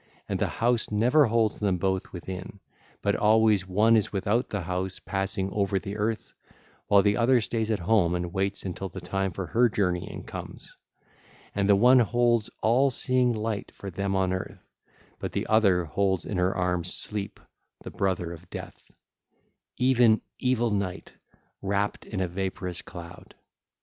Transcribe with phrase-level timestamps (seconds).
[0.27, 2.59] And the house never holds them both within;
[3.03, 6.33] but always one is without the house passing over the earth,
[6.87, 10.57] while the other stays at home and waits until the time for her journeying come;
[11.53, 14.71] and the one holds all seeing light for them on earth,
[15.19, 17.39] but the other holds in her arms Sleep
[17.83, 18.83] the brother of Death,
[19.77, 21.13] even evil Night,
[21.61, 23.35] wrapped in a vaporous cloud.